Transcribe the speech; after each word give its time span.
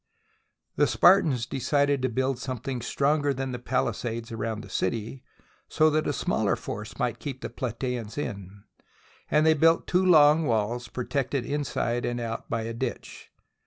The 0.77 0.87
Spartans 0.87 1.45
decided 1.45 2.01
to 2.01 2.09
build 2.09 2.39
something 2.39 2.81
stronger 2.81 3.35
than 3.35 3.51
the 3.51 3.59
palisades 3.59 4.31
around 4.31 4.61
the 4.61 4.67
city, 4.71 5.23
so 5.69 5.91
that 5.91 6.07
a 6.07 6.11
smaller 6.11 6.55
force 6.55 6.97
might 6.97 7.19
keep 7.19 7.41
the 7.41 7.51
Platseans 7.51 8.17
in, 8.17 8.63
and 9.29 9.45
they 9.45 9.53
built 9.53 9.85
two 9.85 10.03
long 10.03 10.47
walls, 10.47 10.87
protected 10.87 11.45
inside 11.45 12.03
and 12.03 12.19
out 12.19 12.49
by 12.49 12.63
a 12.63 12.73
ditch. 12.73 13.29